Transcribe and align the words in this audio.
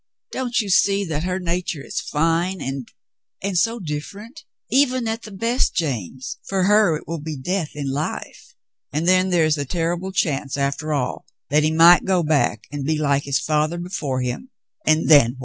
Don't 0.31 0.61
you 0.61 0.67
see 0.69 1.05
that 1.05 1.25
her 1.25 1.37
nature 1.39 1.85
is 1.85 2.01
fine 2.01 2.59
and— 2.59 2.89
and 3.43 3.55
so 3.55 3.77
dif 3.79 4.11
ferent— 4.11 4.45
even 4.81 5.07
at 5.07 5.21
the 5.21 5.31
best, 5.31 5.75
James, 5.75 6.39
for 6.49 6.63
her 6.63 6.95
it 6.95 7.07
will 7.07 7.19
be 7.19 7.37
death 7.37 7.75
in 7.75 7.85
life. 7.87 8.55
And 8.91 9.07
then 9.07 9.29
there 9.29 9.45
is 9.45 9.53
the 9.53 9.63
terrible 9.65 10.11
chance, 10.11 10.57
after 10.57 10.91
all, 10.91 11.27
that 11.51 11.61
he 11.61 11.69
might 11.71 12.03
go 12.03 12.23
back 12.23 12.63
and 12.71 12.83
be 12.83 12.97
like 12.97 13.25
his 13.25 13.37
father 13.37 13.77
before 13.77 14.23
him, 14.23 14.49
and 14.87 15.07
then 15.07 15.33
what? 15.37 15.39